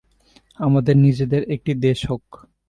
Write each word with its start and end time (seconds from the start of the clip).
আমাদের 0.59 0.95
নিজেদের 0.97 1.41
একটি 1.51 1.71
দেশ 1.77 1.99
হোক। 2.09 2.25